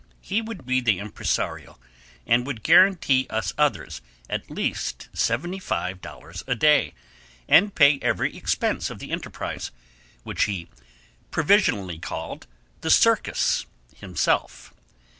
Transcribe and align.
He 0.21 0.41
would 0.41 0.65
be 0.65 0.81
the 0.81 0.97
impresario, 0.97 1.79
and 2.25 2.43
would 2.47 2.63
guarantee 2.63 3.27
us 3.29 3.53
others 3.55 4.01
at 4.31 4.49
least 4.49 5.09
seventy 5.13 5.59
five 5.59 6.01
dollars 6.01 6.43
a 6.47 6.55
day, 6.55 6.95
and 7.47 7.75
pay 7.75 7.99
every 8.01 8.35
expense 8.35 8.89
of 8.89 8.97
the 8.97 9.11
enterprise, 9.11 9.69
which 10.23 10.45
he 10.45 10.67
provisionally 11.29 11.99
called 11.99 12.47
the 12.79 12.89
Circus, 12.89 13.67
himself. 13.95 14.73